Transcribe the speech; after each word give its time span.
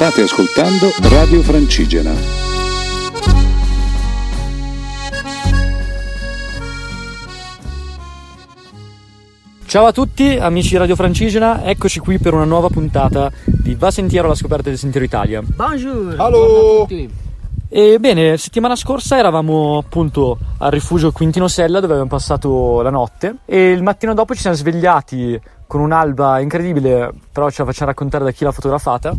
State 0.00 0.22
ascoltando 0.22 0.88
Radio 1.10 1.42
Francigena. 1.42 2.10
Ciao 9.66 9.84
a 9.84 9.92
tutti 9.92 10.38
amici 10.38 10.70
di 10.70 10.76
Radio 10.78 10.96
Francigena, 10.96 11.64
eccoci 11.64 12.00
qui 12.00 12.18
per 12.18 12.32
una 12.32 12.44
nuova 12.44 12.70
puntata 12.70 13.30
di 13.44 13.74
Va 13.74 13.90
Sentiero 13.90 14.24
alla 14.24 14.34
scoperta 14.34 14.70
del 14.70 14.78
Sentiero 14.78 15.04
Italia. 15.04 15.42
Bonjour! 15.44 16.14
Allo! 16.16 16.88
E 17.68 17.98
bene, 18.00 18.38
settimana 18.38 18.76
scorsa 18.76 19.18
eravamo 19.18 19.76
appunto 19.76 20.38
al 20.60 20.70
rifugio 20.70 21.12
Quintino 21.12 21.46
Sella 21.46 21.78
dove 21.78 21.92
abbiamo 21.92 22.08
passato 22.08 22.80
la 22.80 22.88
notte 22.88 23.34
e 23.44 23.70
il 23.70 23.82
mattino 23.82 24.14
dopo 24.14 24.32
ci 24.32 24.40
siamo 24.40 24.56
svegliati 24.56 25.38
con 25.66 25.82
un'alba 25.82 26.40
incredibile, 26.40 27.12
però 27.30 27.50
ce 27.50 27.60
la 27.60 27.66
facciamo 27.66 27.90
raccontare 27.90 28.24
da 28.24 28.30
chi 28.30 28.44
l'ha 28.44 28.50
fotografata. 28.50 29.14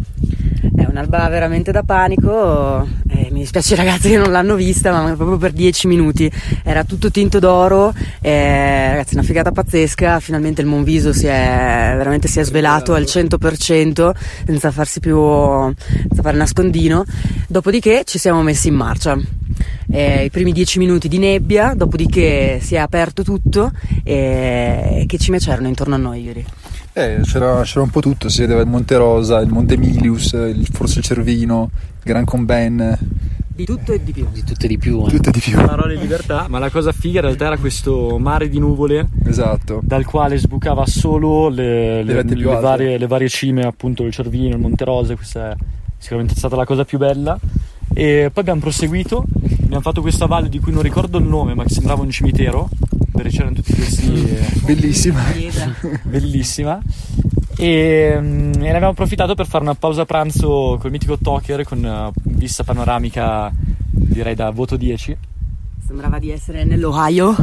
È 0.76 0.86
un'alba 0.88 1.28
veramente 1.28 1.72
da 1.72 1.82
panico, 1.82 2.88
eh, 3.10 3.30
mi 3.32 3.40
dispiace 3.40 3.74
ragazzi 3.76 4.10
che 4.10 4.18
non 4.18 4.32
l'hanno 4.32 4.56
vista, 4.56 4.92
ma 4.92 5.16
proprio 5.16 5.38
per 5.38 5.54
dieci 5.54 5.88
minuti. 5.88 6.32
Era 6.64 6.84
tutto 6.84 7.10
tinto 7.10 7.40
d'oro, 7.40 7.94
eh, 8.22 8.90
ragazzi 8.90 9.16
una 9.16 9.24
figata 9.24 9.52
pazzesca, 9.52 10.20
finalmente 10.20 10.62
il 10.62 10.68
Monviso 10.68 11.14
si 11.14 11.26
è, 11.26 11.94
veramente 11.98 12.28
si 12.28 12.40
è 12.40 12.44
svelato 12.44 12.94
al 12.94 13.04
100% 13.04 14.12
senza 14.46 14.72
farsi 14.72 15.00
più, 15.00 15.18
senza 15.18 16.22
fare 16.22 16.38
nascondino, 16.38 17.06
dopodiché 17.48 18.04
ci 18.06 18.20
siamo 18.20 18.44
messi 18.44 18.68
in 18.68 18.76
marcia. 18.76 19.18
Eh, 19.92 20.26
I 20.26 20.30
primi 20.30 20.52
dieci 20.54 20.78
minuti 20.78 21.08
di 21.08 21.18
nebbia, 21.18 21.74
dopodiché 21.76 22.60
si 22.62 22.76
è 22.76 22.78
aperto 22.78 23.24
tutto 23.24 23.72
e 24.04 25.04
che 25.08 25.18
cime 25.18 25.40
c'erano 25.40 25.68
intorno 25.68 25.96
a 25.96 25.98
noi 25.98 26.24
ieri? 26.24 26.46
Eh, 26.94 27.20
c'era, 27.24 27.62
c'era 27.64 27.82
un 27.84 27.90
po' 27.90 28.02
tutto, 28.02 28.28
si 28.28 28.42
vedeva 28.42 28.62
il 28.62 28.68
Monte 28.68 28.98
Rosa, 28.98 29.40
il 29.40 29.50
Monte 29.50 29.78
Milius, 29.78 30.34
il, 30.34 30.68
forse 30.72 31.00
il 31.00 31.06
Cervino, 31.06 31.70
il 31.74 32.00
Gran 32.04 32.26
Comben, 32.26 32.98
Di 33.56 33.64
tutto 33.64 33.94
e 33.94 34.04
di 34.04 34.12
più. 34.12 34.28
di 34.32 34.44
tutto 34.44 34.66
e 34.66 34.68
di 34.68 34.78
più. 34.78 35.06
eh. 35.06 35.10
tutto 35.10 35.30
e 35.30 35.32
di 35.32 35.40
più. 35.40 35.54
Parole 35.56 35.96
di 35.96 36.02
libertà, 36.02 36.48
ma 36.50 36.60
la 36.60 36.70
cosa 36.70 36.92
figa 36.92 37.20
in 37.20 37.26
realtà 37.28 37.46
era 37.46 37.58
questo 37.58 38.18
mare 38.20 38.50
di 38.50 38.60
nuvole 38.60 39.08
Esatto. 39.26 39.80
dal 39.84 40.04
quale 40.04 40.38
sbucava 40.38 40.86
solo 40.86 41.48
le, 41.48 42.04
le- 42.04 42.14
le 42.14 42.20
alte. 42.20 42.60
varie, 42.62 42.98
le 42.98 43.08
varie 43.08 43.30
cime, 43.30 43.64
appunto 43.64 44.04
il 44.04 44.12
Cervino, 44.12 44.56
il 44.56 44.62
Monte 44.62 44.84
Rosa, 44.84 45.16
questa 45.16 45.52
è 45.52 45.56
sicuramente 45.98 46.36
stata 46.36 46.58
la 46.58 46.66
cosa 46.66 46.84
più 46.84 46.98
bella. 46.98 47.40
E 47.94 48.30
poi 48.34 48.42
abbiamo 48.44 48.60
proseguito, 48.62 49.24
abbiamo 49.64 49.82
fatto 49.82 50.02
questa 50.02 50.26
valle 50.26 50.50
di 50.50 50.60
cui 50.60 50.72
non 50.74 50.82
ricordo 50.82 51.18
il 51.18 51.26
nome, 51.26 51.54
ma 51.54 51.64
che 51.64 51.70
sembrava 51.74 52.02
un 52.02 52.10
cimitero, 52.10 52.70
perché 53.12 53.30
c'erano 53.30 53.56
tutti 53.56 53.74
questi... 53.74 54.12
eh, 54.30 54.46
Bellissima. 54.66 55.22
Bellissima. 56.04 56.82
E, 57.58 58.18
mm, 58.20 58.54
e 58.54 58.58
ne 58.58 58.70
abbiamo 58.70 58.90
approfittato 58.90 59.36
per 59.36 59.46
fare 59.48 59.64
una 59.64 59.76
pausa 59.76 60.06
pranzo 60.06 60.78
col 60.80 60.92
mitico 60.92 61.18
Toker 61.18 61.64
con 61.64 61.86
eh, 61.86 62.12
vista 62.24 62.64
panoramica, 62.64 63.52
direi 63.92 64.36
da 64.36 64.50
voto 64.52 64.78
10. 64.78 65.18
Sembrava 65.86 66.20
di 66.20 66.32
essere 66.32 66.64
nell'Ohio. 66.64 67.36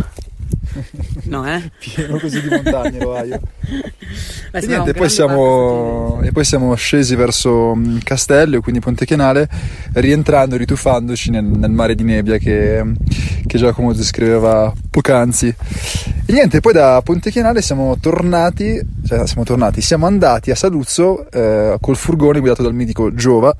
No, 1.24 1.46
eh? 1.46 1.70
Pieno 1.78 2.18
così 2.18 2.40
di 2.40 2.48
montagne, 2.48 2.98
l'Ohio. 2.98 3.40
Beh, 4.50 4.60
E 4.60 4.66
niente, 4.66 4.94
poi 4.94 5.08
siamo, 5.10 6.20
e 6.22 6.32
poi 6.32 6.44
siamo 6.44 6.74
scesi 6.74 7.14
verso 7.14 7.74
mm, 7.74 7.98
Castello, 8.02 8.60
quindi 8.60 8.80
Ponte 8.80 9.04
Chianale, 9.04 9.48
rientrando, 9.94 10.56
rituffandoci 10.56 11.30
nel, 11.30 11.44
nel 11.44 11.70
mare 11.70 11.94
di 11.94 12.04
nebbia 12.04 12.38
che, 12.38 12.82
che 13.46 13.58
Giacomo 13.58 13.92
descriveva 13.92 14.72
poc'anzi. 14.90 15.54
E 16.26 16.32
niente, 16.32 16.60
poi 16.60 16.72
da 16.72 17.00
Ponte 17.02 17.30
Chianale 17.30 17.62
siamo 17.62 17.96
tornati, 18.00 18.80
cioè 19.06 19.26
siamo 19.26 19.44
tornati, 19.44 19.80
siamo 19.80 20.06
andati 20.06 20.50
a 20.50 20.54
Saluzzo 20.54 21.30
eh, 21.30 21.76
col 21.80 21.96
furgone 21.96 22.38
guidato 22.40 22.62
dal 22.62 22.74
mitico 22.74 23.14
Giova, 23.14 23.54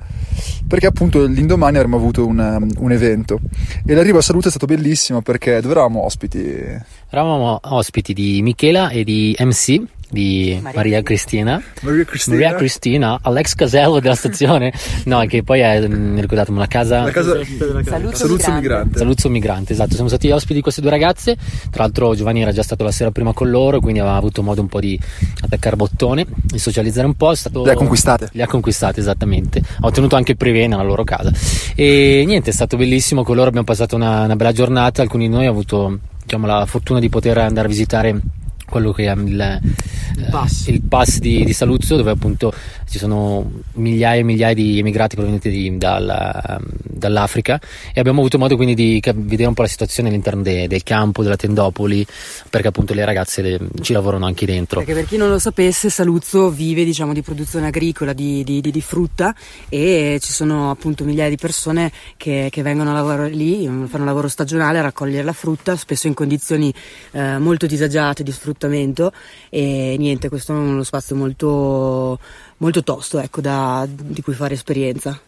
perché 0.66 0.86
appunto 0.86 1.24
l'indomani 1.24 1.76
avremmo 1.76 1.96
avuto 1.96 2.26
un, 2.26 2.68
un 2.78 2.92
evento. 2.92 3.40
E 3.86 3.94
l'arrivo 3.94 4.18
a 4.18 4.22
Saluzzo 4.22 4.48
è 4.48 4.50
stato 4.50 4.66
bellissimo 4.66 5.22
perché 5.22 5.60
dove 5.60 5.72
eravamo 5.72 6.04
ospiti? 6.04 6.40
Eravamo 7.10 7.60
ospiti 7.62 8.12
di 8.12 8.42
Michela 8.42 8.90
e 8.90 9.04
di 9.04 9.34
MC, 9.38 9.82
di 10.10 10.58
Maria 10.62 10.78
Maria, 10.78 11.02
Cristina. 11.02 11.62
Maria 11.82 12.04
Cristina. 12.04 12.36
Maria 12.36 12.54
Cristina, 12.54 13.18
all'ex 13.22 13.54
casello 13.54 14.00
della 14.00 14.14
stazione. 14.14 14.72
No, 15.04 15.20
che 15.26 15.42
poi 15.42 15.60
è, 15.60 15.86
mm, 15.86 16.18
ricordatemi, 16.18 16.56
una 16.56 16.66
casa... 16.66 17.02
La 17.02 17.10
casa 17.10 17.34
Saluzzo 17.84 18.16
Saluzzo 18.16 18.50
Migrante. 18.50 18.52
Migrante. 18.52 18.98
Saluzzo 18.98 19.28
Migrante, 19.28 19.72
esatto, 19.72 19.94
siamo 19.94 20.08
stati 20.08 20.30
ospiti 20.30 20.54
di 20.54 20.60
queste 20.60 20.80
due 20.80 20.90
ragazze, 20.90 21.36
tra 21.70 21.82
l'altro 21.82 22.14
Giovanni 22.14 22.42
era 22.42 22.52
già 22.52 22.62
stato 22.62 22.84
la 22.84 22.90
sera 22.90 23.10
prima 23.10 23.32
con 23.32 23.50
loro, 23.50 23.80
quindi 23.80 24.00
aveva 24.00 24.16
avuto 24.16 24.42
modo 24.42 24.60
un 24.60 24.68
po' 24.68 24.80
di 24.80 24.98
attaccare 25.42 25.76
bottone, 25.76 26.26
di 26.28 26.58
socializzare 26.58 27.06
un 27.06 27.14
po', 27.14 27.32
è 27.32 27.36
stato... 27.36 27.64
Le 27.64 27.72
ha 27.72 27.74
conquistate. 27.74 28.28
Le 28.32 28.42
ha 28.42 28.46
conquistate, 28.46 29.00
esattamente. 29.00 29.60
Ha 29.60 29.86
ottenuto 29.86 30.16
anche 30.16 30.32
il 30.32 30.36
privé 30.36 30.66
nella 30.66 30.82
loro 30.82 31.04
casa. 31.04 31.32
E 31.74 32.24
niente, 32.26 32.50
è 32.50 32.52
stato 32.52 32.76
bellissimo. 32.76 33.22
Con 33.22 33.36
loro 33.36 33.48
abbiamo 33.48 33.66
passato 33.66 33.96
una, 33.96 34.24
una 34.24 34.36
bella 34.36 34.52
giornata. 34.52 35.02
Alcuni 35.02 35.28
di 35.28 35.34
noi 35.34 35.42
hanno 35.42 35.52
avuto 35.52 35.98
diciamo, 36.22 36.46
la 36.46 36.66
fortuna 36.66 37.00
di 37.00 37.08
poter 37.08 37.38
andare 37.38 37.66
a 37.66 37.70
visitare 37.70 38.20
quello 38.68 38.92
che 38.92 39.06
è 39.06 39.12
il, 39.14 39.60
il 40.16 40.26
pass. 40.30 40.66
il 40.68 40.82
pass 40.82 41.18
di, 41.18 41.44
di 41.44 41.52
Saluzzo, 41.52 41.96
dove 41.96 42.10
appunto 42.10 42.52
ci 42.88 42.98
sono 42.98 43.50
migliaia 43.74 44.20
e 44.20 44.24
migliaia 44.24 44.54
di 44.54 44.78
emigrati 44.78 45.14
provenienti 45.14 45.50
di- 45.50 45.76
dalla- 45.78 46.60
dall'Africa 46.82 47.60
e 47.92 48.00
abbiamo 48.00 48.20
avuto 48.20 48.38
modo 48.38 48.56
quindi 48.56 48.74
di 48.74 49.02
vedere 49.14 49.48
un 49.48 49.54
po' 49.54 49.62
la 49.62 49.68
situazione 49.68 50.08
all'interno 50.08 50.42
de- 50.42 50.66
del 50.68 50.82
campo, 50.82 51.22
della 51.22 51.36
tendopoli, 51.36 52.06
perché 52.50 52.68
appunto 52.68 52.92
le 52.94 53.04
ragazze 53.04 53.40
le- 53.42 53.58
ci 53.80 53.92
lavorano 53.92 54.26
anche 54.26 54.44
dentro. 54.46 54.80
Perché 54.80 54.94
per 54.94 55.06
chi 55.06 55.16
non 55.16 55.30
lo 55.30 55.38
sapesse, 55.38 55.88
Saluzzo 55.90 56.50
vive 56.50 56.84
diciamo 56.84 57.12
di 57.12 57.22
produzione 57.22 57.68
agricola, 57.68 58.12
di, 58.12 58.44
di- 58.44 58.60
di- 58.60 58.70
di 58.70 58.80
frutta 58.80 59.34
e 59.68 60.18
ci 60.20 60.32
sono 60.32 60.70
appunto 60.70 61.04
migliaia 61.04 61.30
di 61.30 61.36
persone 61.36 61.90
che, 62.16 62.48
che 62.50 62.62
vengono 62.62 62.90
a 62.90 62.94
lavorare 62.94 63.30
lì, 63.30 63.66
fanno 63.86 64.04
lavoro 64.04 64.28
stagionale 64.28 64.78
a 64.78 64.82
raccogliere 64.82 65.22
la 65.22 65.32
frutta, 65.32 65.76
spesso 65.76 66.06
in 66.06 66.14
condizioni 66.14 66.72
eh, 67.12 67.38
molto 67.38 67.66
disagiate 67.66 68.22
di 68.22 68.30
sfruttamento 68.32 68.57
e 68.66 69.96
niente, 69.98 70.28
questo 70.28 70.52
è 70.52 70.56
uno 70.56 70.82
spazio 70.82 71.14
molto, 71.14 72.18
molto 72.58 72.82
tosto 72.82 73.18
ecco, 73.18 73.40
da- 73.40 73.86
di 73.88 74.20
cui 74.22 74.34
fare 74.34 74.54
esperienza. 74.54 75.18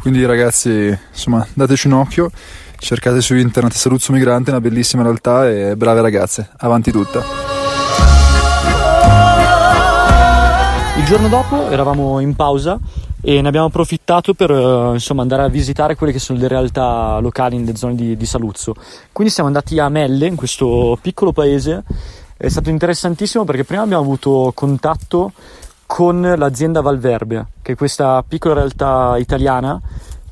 Quindi 0.00 0.24
ragazzi, 0.24 0.96
insomma, 1.10 1.46
dateci 1.54 1.86
un 1.86 1.94
occhio, 1.94 2.30
cercate 2.78 3.20
su 3.20 3.34
internet 3.34 3.72
Saluzzo 3.72 4.12
Migrante, 4.12 4.50
una 4.50 4.60
bellissima 4.60 5.02
realtà 5.02 5.48
e 5.50 5.76
brave 5.76 6.00
ragazze, 6.00 6.50
avanti 6.58 6.90
tutta. 6.92 7.22
Il 10.98 11.04
giorno 11.04 11.28
dopo 11.28 11.70
eravamo 11.70 12.18
in 12.20 12.34
pausa 12.34 12.78
e 13.20 13.40
ne 13.40 13.48
abbiamo 13.48 13.66
approfittato 13.66 14.34
per 14.34 14.50
eh, 14.50 14.90
insomma, 14.92 15.22
andare 15.22 15.42
a 15.42 15.48
visitare 15.48 15.94
quelle 15.94 16.12
che 16.12 16.18
sono 16.18 16.38
le 16.38 16.48
realtà 16.48 17.18
locali 17.20 17.56
nelle 17.56 17.76
zone 17.76 17.94
di, 17.94 18.16
di 18.16 18.26
Saluzzo. 18.26 18.74
Quindi 19.12 19.32
siamo 19.32 19.48
andati 19.48 19.78
a 19.78 19.88
Melle, 19.88 20.26
in 20.26 20.36
questo 20.36 20.98
piccolo 21.00 21.32
paese. 21.32 21.84
È 22.40 22.46
stato 22.46 22.70
interessantissimo 22.70 23.42
perché 23.42 23.64
prima 23.64 23.82
abbiamo 23.82 24.00
avuto 24.00 24.52
contatto 24.54 25.32
con 25.86 26.20
l'azienda 26.20 26.80
Valverbe, 26.80 27.46
che 27.62 27.72
è 27.72 27.74
questa 27.74 28.22
piccola 28.22 28.54
realtà 28.54 29.16
italiana 29.18 29.80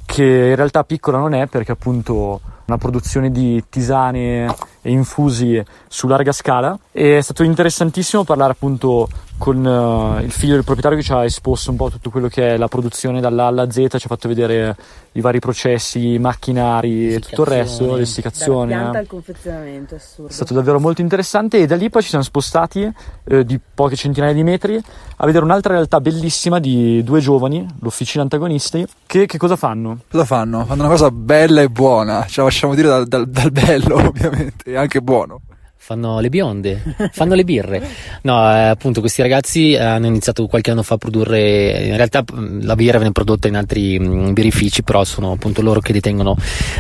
che 0.05 0.22
in 0.22 0.55
realtà 0.55 0.84
piccola 0.84 1.19
non 1.19 1.34
è 1.34 1.49
perché 1.49 1.72
appunto 1.72 2.41
una 2.67 2.78
produzione 2.78 3.33
di 3.33 3.65
tisane 3.69 4.47
infusi 4.91 5.63
su 5.89 6.07
larga 6.07 6.33
scala 6.33 6.79
e 6.93 7.19
è 7.19 7.21
stato 7.21 7.43
interessantissimo 7.43 8.25
parlare 8.25 8.53
appunto 8.53 9.09
con 9.39 9.65
eh, 9.67 10.25
il 10.25 10.31
figlio 10.31 10.55
del 10.55 10.65
proprietario 10.65 10.99
che 10.99 11.05
ci 11.05 11.13
ha 11.13 11.25
esposto 11.25 11.71
un 11.71 11.77
po' 11.77 11.91
tutto 11.91 12.11
quello 12.11 12.29
che 12.29 12.55
è 12.55 12.57
la 12.57 12.69
produzione 12.69 13.21
dall'A 13.21 13.47
alla 13.47 13.71
Z, 13.71 13.75
ci 13.75 14.07
ha 14.07 14.09
fatto 14.09 14.29
vedere 14.29 14.75
i 15.13 15.21
vari 15.21 15.41
processi, 15.41 16.15
i 16.15 16.19
macchinari 16.19 17.15
e 17.15 17.21
tutto 17.21 17.43
il 17.43 17.49
resto, 17.49 17.97
l'essiccazione. 17.97 18.73
eh. 18.75 18.99
al 18.99 19.07
confezionamento, 19.07 19.95
assurdo. 19.95 20.31
È 20.31 20.35
stato 20.35 20.55
davvero 20.55 20.81
molto 20.81 21.01
interessante 21.01 21.59
e 21.59 21.67
da 21.67 21.77
lì 21.77 21.91
poi 21.91 22.03
ci 22.03 22.09
siamo 22.09 22.25
spostati 22.25 22.91
eh, 23.25 23.45
di 23.45 23.59
poche 23.75 23.97
centinaia 23.97 24.33
di 24.33 24.43
metri 24.43 24.83
a 25.19 25.27
vedere 25.27 25.45
un'altra 25.45 25.75
realtà 25.75 26.01
bellissima 26.01 26.59
di 26.59 27.03
due 27.03 27.21
giovani, 27.21 27.67
l'officina 27.81 28.23
antagonisti, 28.23 28.87
che, 29.07 29.27
che 29.27 29.39
cosa 29.39 29.56
fanno? 29.56 30.00
Cosa 30.11 30.25
fanno? 30.25 30.65
Fanno 30.65 30.82
una 30.82 30.91
cosa 30.91 31.11
bella 31.11 31.62
e 31.62 31.69
buona, 31.69 32.27
ce 32.27 32.43
la 32.43 32.49
facciamo 32.49 32.75
dire 32.75 32.89
dal, 32.89 33.06
dal- 33.06 33.29
dal 33.29 33.50
bello 33.50 33.97
ovviamente, 34.09 34.71
anche 34.76 35.00
buono. 35.02 35.40
Fanno 35.78 36.19
le 36.19 36.31
bionde, 36.31 36.82
fanno 37.12 37.34
le 37.34 37.44
birre. 37.44 37.81
No, 38.23 38.34
eh, 38.52 38.62
appunto, 38.62 38.99
questi 38.99 39.23
ragazzi 39.23 39.76
hanno 39.76 40.06
iniziato 40.06 40.46
qualche 40.49 40.73
anno 40.73 40.82
fa 40.82 40.94
a 40.94 40.99
produrre. 40.99 41.84
In 41.84 41.96
realtà 41.96 42.25
la 42.62 42.75
birra 42.75 42.96
viene 42.96 43.12
prodotta 43.12 43.46
in 43.46 43.55
altri 43.55 43.96
mh, 43.96 44.32
birrifici, 44.32 44.82
però 44.82 45.05
sono 45.05 45.31
appunto 45.31 45.62
loro 45.62 45.78
che 45.78 45.93
detengono 45.93 46.37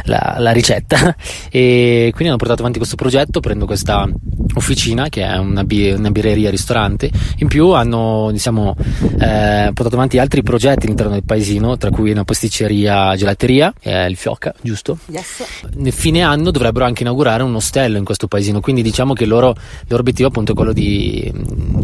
la, 0.06 0.36
la 0.38 0.50
ricetta. 0.50 1.14
E 1.50 2.08
quindi 2.10 2.28
hanno 2.28 2.36
portato 2.36 2.62
avanti 2.62 2.78
questo 2.78 2.96
progetto, 2.96 3.38
prendo 3.38 3.64
questa 3.64 4.08
officina 4.54 5.08
che 5.08 5.22
è 5.22 5.36
una, 5.36 5.62
bi- 5.62 5.92
una 5.92 6.10
birreria 6.10 6.50
ristorante. 6.50 7.08
In 7.36 7.46
più 7.46 7.68
hanno 7.70 8.30
diciamo, 8.32 8.74
eh, 9.20 9.70
portato 9.72 9.94
avanti 9.94 10.18
altri 10.18 10.42
progetti 10.42 10.86
all'interno 10.86 11.12
del 11.12 11.24
paesino, 11.24 11.76
tra 11.76 11.90
cui 11.90 12.10
una 12.10 12.24
pasticceria 12.24 13.14
gelateria, 13.14 13.72
che 13.78 13.92
è 13.92 14.06
il 14.06 14.16
Fiocca, 14.16 14.52
giusto? 14.62 14.98
Yes. 15.06 15.44
Nel 15.74 15.92
fine 15.92 16.22
anno 16.22 16.50
dovrebbero 16.50 16.84
anche 16.84 17.02
inaugurare 17.02 17.44
un 17.44 17.54
ostello 17.54 17.98
in 17.98 18.04
questo 18.04 18.26
paesino, 18.26 18.60
quindi 18.60 18.85
diciamo 18.90 19.12
che 19.12 19.26
loro, 19.26 19.50
il 19.50 19.86
loro 19.88 20.00
obiettivo 20.02 20.28
appunto 20.28 20.52
è 20.52 20.54
quello 20.54 20.72
di 20.72 21.32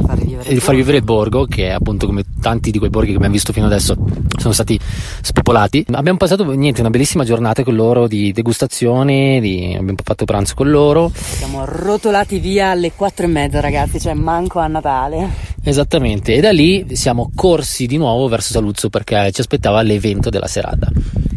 far 0.06 0.18
rivivere, 0.18 0.54
di 0.54 0.60
far 0.60 0.74
vivere 0.74 0.96
il 0.98 1.02
borgo, 1.02 1.46
che 1.46 1.70
appunto 1.70 2.06
come 2.06 2.24
tanti 2.40 2.70
di 2.70 2.78
quei 2.78 2.90
borghi 2.90 3.10
che 3.10 3.16
abbiamo 3.16 3.34
visto 3.34 3.52
fino 3.52 3.66
adesso 3.66 3.96
sono 4.38 4.52
stati 4.52 4.78
spopolati. 5.20 5.84
Abbiamo 5.92 6.18
passato 6.18 6.50
niente, 6.52 6.80
una 6.80 6.90
bellissima 6.90 7.24
giornata 7.24 7.62
con 7.64 7.74
loro 7.74 8.06
di 8.06 8.32
degustazione, 8.32 9.40
di, 9.40 9.74
abbiamo 9.78 9.98
fatto 10.02 10.24
pranzo 10.24 10.54
con 10.54 10.70
loro. 10.70 11.10
Siamo 11.14 11.64
rotolati 11.64 12.38
via 12.38 12.70
alle 12.70 12.92
quattro 12.92 13.26
e 13.26 13.28
mezza 13.28 13.60
ragazzi, 13.60 14.00
cioè 14.00 14.14
manco 14.14 14.58
a 14.58 14.66
Natale. 14.66 15.50
Esattamente, 15.64 16.34
e 16.34 16.40
da 16.40 16.50
lì 16.50 16.86
siamo 16.92 17.30
corsi 17.34 17.86
di 17.86 17.96
nuovo 17.96 18.26
verso 18.28 18.52
Saluzzo 18.52 18.88
perché 18.88 19.30
ci 19.32 19.40
aspettava 19.40 19.82
l'evento 19.82 20.28
della 20.28 20.48
serata. 20.48 20.90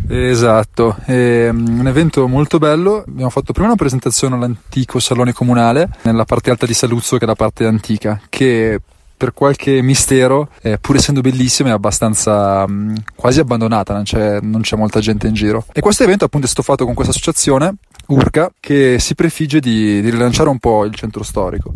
Esatto, 0.07 0.95
è 1.05 1.49
un 1.49 1.87
evento 1.87 2.27
molto 2.27 2.57
bello. 2.57 3.03
Abbiamo 3.07 3.29
fatto 3.29 3.53
prima 3.53 3.67
una 3.67 3.75
presentazione 3.75 4.35
all'antico 4.35 4.99
salone 4.99 5.33
comunale 5.33 5.89
nella 6.03 6.25
parte 6.25 6.51
alta 6.51 6.65
di 6.65 6.73
Saluzzo, 6.73 7.17
che 7.17 7.25
è 7.25 7.27
la 7.27 7.35
parte 7.35 7.65
antica, 7.65 8.21
che 8.29 8.79
per 9.17 9.33
qualche 9.33 9.81
mistero, 9.81 10.49
eh, 10.61 10.77
pur 10.77 10.97
essendo 10.97 11.21
bellissima, 11.21 11.69
è 11.69 11.71
abbastanza 11.71 12.67
mh, 12.67 13.03
quasi 13.15 13.39
abbandonata, 13.39 13.93
non 13.93 14.03
c'è, 14.03 14.39
non 14.41 14.61
c'è 14.61 14.75
molta 14.75 14.99
gente 14.99 15.27
in 15.27 15.33
giro. 15.33 15.65
E 15.71 15.79
questo 15.81 16.03
evento 16.03 16.25
appunto 16.25 16.45
è 16.45 16.49
stato 16.49 16.63
fatto 16.63 16.85
con 16.85 16.93
questa 16.93 17.13
associazione 17.13 17.75
Urca 18.07 18.51
che 18.59 18.97
si 18.99 19.15
prefigge 19.15 19.59
di, 19.59 20.01
di, 20.01 20.09
rilanciare 20.09 20.49
un 20.49 20.59
po' 20.59 20.85
il 20.85 20.93
centro 20.93 21.23
storico. 21.23 21.73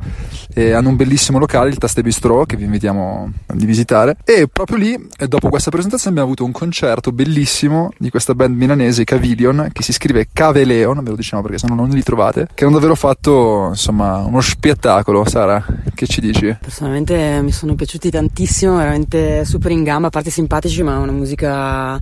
E 0.54 0.74
hanno 0.74 0.90
un 0.90 0.96
bellissimo 0.96 1.40
locale, 1.40 1.70
il 1.70 1.78
Taste 1.78 2.02
Bistro, 2.02 2.46
che 2.46 2.56
vi 2.56 2.66
invitiamo 2.66 3.32
di 3.54 3.66
visitare. 3.66 4.18
E 4.24 4.48
proprio 4.52 4.78
lì, 4.78 5.08
dopo 5.28 5.50
questa 5.50 5.72
presentazione, 5.72 6.12
abbiamo 6.20 6.34
avuto 6.34 6.46
un 6.46 6.52
concerto 6.52 7.12
bellissimo 7.12 7.92
di 7.98 8.10
questa 8.10 8.36
band 8.36 8.56
milanese, 8.56 9.04
Cavilion, 9.04 9.70
che 9.72 9.84
si 9.84 9.94
scrive 9.94 10.28
Caveleon, 10.32 11.04
ve 11.04 11.10
lo 11.10 11.16
diciamo 11.16 11.42
perché 11.42 11.58
se 11.58 11.68
no 11.68 11.76
non 11.76 11.90
li 11.90 12.04
trovate, 12.04 12.48
che 12.54 12.64
hanno 12.64 12.74
davvero 12.74 12.96
fatto 12.96 13.68
insomma 13.70 14.18
uno 14.18 14.42
spettacolo. 14.42 15.28
Sara, 15.28 15.64
che 15.94 16.08
ci 16.08 16.22
dici? 16.22 16.56
Personalmente 16.60 17.42
mi 17.42 17.52
sono 17.52 17.76
piaciuti 17.76 18.10
tantissimo, 18.10 18.78
veramente 18.78 19.46
super 19.46 19.72
in 19.72 19.84
gamba, 19.84 20.08
a 20.08 20.12
parte 20.12 20.30
simpatici, 20.30 20.84
ma 20.84 20.98
una 20.98 21.12
musica 21.12 22.00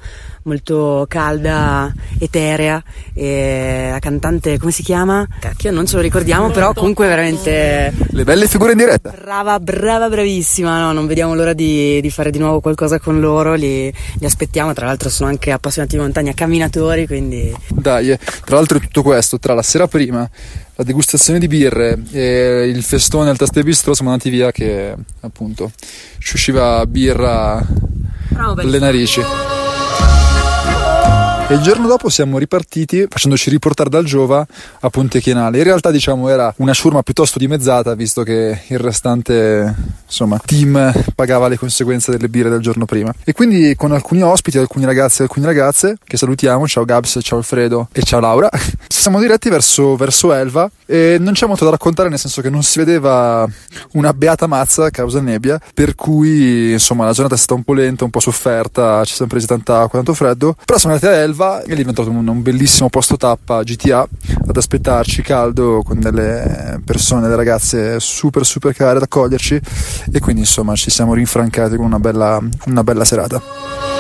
molto 0.48 1.06
calda, 1.08 1.94
eterea 2.18 2.82
e 3.14 3.90
la 3.92 4.00
cantante 4.00 4.58
come 4.58 4.72
si 4.72 4.82
chiama? 4.82 5.28
Cacchio, 5.40 5.72
non 5.72 5.86
ce 5.86 5.98
lo 5.98 6.02
ricordiamo, 6.02 6.50
però 6.50 6.74
comunque 6.74 7.08
veramente 7.08 7.94
le 8.12 8.24
belle 8.24 8.48
figure 8.48 8.72
in 8.72 8.78
diretta. 8.78 9.14
Brava, 9.16 9.60
brava, 9.60 10.10
bravissima, 10.10 10.80
no, 10.80 10.94
non 10.94 11.06
vediamo 11.06 11.36
l'ora 11.36 11.54
di, 11.54 12.00
di 12.02 12.10
fare 12.10 12.32
di 12.32 12.40
nuovo 12.40 12.62
qualcosa 12.62 13.00
con 13.00 13.20
loro, 13.20 13.54
li, 13.54 13.92
li, 13.92 14.26
aspettiamo, 14.26 14.74
tra 14.74 14.86
l'altro 14.88 15.10
sono 15.10 15.30
anche 15.30 15.52
appassionati 15.52 15.96
di 15.96 16.02
montagna, 16.02 16.34
camminatori, 16.34 17.06
quindi 17.06 17.54
Dai, 17.68 18.18
tra 18.46 18.56
l'altro 18.56 18.80
tutto 18.80 19.04
questo, 19.04 19.38
tra 19.38 19.54
la 19.54 19.62
sera 19.62 19.88
prima 19.88 20.28
la 20.80 20.84
degustazione 20.84 21.40
di 21.40 21.48
birre 21.48 22.00
e 22.12 22.72
il 22.72 22.84
festone 22.84 23.32
al 23.32 23.38
Taste 23.38 23.64
Bistro 23.64 23.96
siamo 23.96 24.12
andati 24.12 24.30
via 24.30 24.52
che 24.52 24.96
appunto 25.22 25.72
ci 26.20 26.36
usciva 26.36 26.86
birra 26.86 27.66
dalle 28.54 28.78
narici. 28.78 29.57
E 31.50 31.54
il 31.54 31.62
giorno 31.62 31.88
dopo 31.88 32.10
siamo 32.10 32.38
ripartiti 32.40 33.08
facendoci 33.10 33.50
riportare 33.50 33.90
dal 33.90 34.04
Giova 34.04 34.46
a 34.82 34.90
Ponte 34.90 35.22
Chienale. 35.22 35.60
In 35.60 35.64
realtà 35.64 35.92
diciamo 35.92 36.28
era 36.28 36.54
una 36.58 36.74
ciurma 36.74 37.04
piuttosto 37.04 37.40
dimezzata 37.40 37.96
visto 37.96 38.24
che 38.24 38.64
il 38.68 38.78
restante 38.78 39.74
insomma, 40.06 40.38
team 40.44 40.92
pagava 41.16 41.48
le 41.48 41.58
conseguenze 41.58 42.12
delle 42.12 42.28
birre 42.28 42.50
del 42.50 42.60
giorno 42.60 42.84
prima. 42.84 43.14
E 43.24 43.32
quindi 43.32 43.76
con 43.78 43.94
alcuni 43.94 44.24
ospiti, 44.24 44.58
alcuni 44.58 44.84
ragazzi 44.84 45.22
e 45.22 45.24
alcune 45.24 45.46
ragazze 45.46 45.96
che 46.04 46.18
salutiamo, 46.18 46.68
ciao 46.68 46.84
Gabs, 46.84 47.18
ciao 47.22 47.38
Alfredo 47.38 47.88
e 47.94 48.04
ciao 48.04 48.20
Laura, 48.20 48.50
siamo 48.86 49.18
diretti 49.22 49.48
verso, 49.48 49.96
verso 49.96 50.34
Elva 50.34 50.70
e 50.86 51.16
non 51.18 51.32
c'è 51.32 51.46
molto 51.46 51.64
da 51.64 51.72
raccontare 51.72 52.10
nel 52.10 52.20
senso 52.20 52.42
che 52.42 52.50
non 52.50 52.62
si 52.62 52.78
vedeva 52.78 53.48
una 53.94 54.14
beata 54.14 54.48
mazza 54.48 54.88
a 54.88 54.90
causa 54.90 55.22
nebbia 55.22 55.58
per 55.74 55.96
cui 55.96 56.74
insomma 56.74 57.06
la 57.06 57.14
giornata 57.14 57.36
è 57.36 57.38
stata 57.38 57.54
un 57.54 57.64
po' 57.64 57.72
lenta, 57.72 58.04
un 58.04 58.10
po' 58.10 58.20
sofferta, 58.20 59.06
ci 59.06 59.14
siamo 59.14 59.32
presi 59.32 59.48
tanta 59.48 59.80
acqua, 59.80 60.00
tanto 60.00 60.14
freddo, 60.14 60.54
però 60.66 60.78
siamo 60.78 60.96
andati 60.96 61.14
a 61.14 61.16
Elva 61.16 61.36
Elva 61.38 61.62
è 61.62 61.76
diventato 61.76 62.10
un, 62.10 62.28
un, 62.28 62.42
bellissimo 62.42 62.90
posto 62.90 63.16
tappa 63.16 63.62
GTA 63.62 64.08
ad 64.48 64.58
aspettarci 64.58 65.22
caldo 65.22 65.84
con 65.86 66.00
delle 66.00 66.82
persone, 66.84 67.22
delle 67.22 67.36
ragazze 67.36 68.00
super 68.00 68.44
super 68.44 68.74
care 68.74 68.98
ad 68.98 69.04
accoglierci 69.04 69.62
e 70.12 70.20
quindi 70.20 70.42
insomma 70.42 70.74
ci 70.74 70.90
siamo 70.90 71.14
rinfrancati 71.14 71.76
con 71.76 71.86
una 71.86 72.00
bella, 72.00 72.42
una 72.66 72.84
bella 72.84 73.06
serata. 73.06 73.97